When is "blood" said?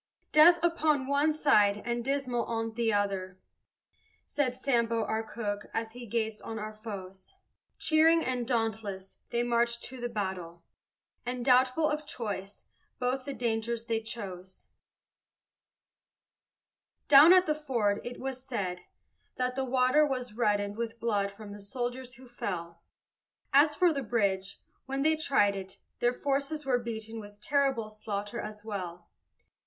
20.99-21.29